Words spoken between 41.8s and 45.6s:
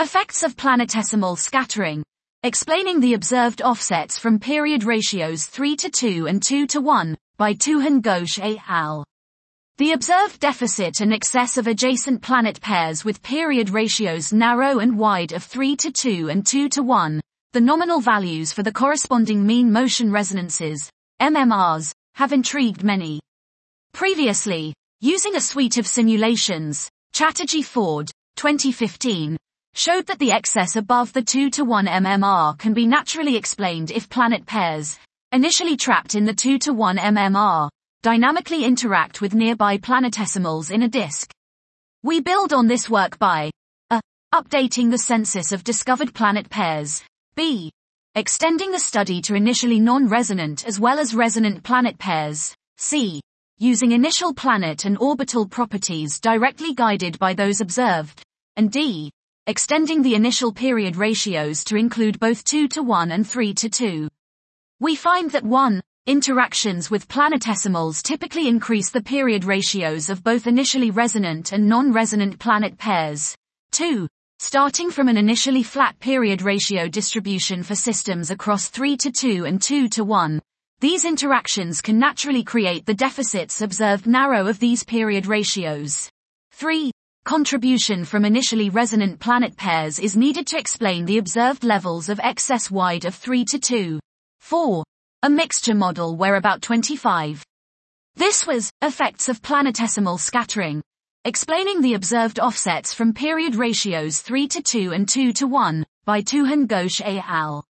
We build on this work by a. Updating the census